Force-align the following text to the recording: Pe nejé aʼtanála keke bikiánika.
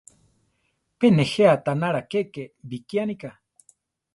Pe 0.97 1.07
nejé 1.15 1.43
aʼtanála 1.53 2.01
keke 2.11 2.43
bikiánika. 2.69 3.29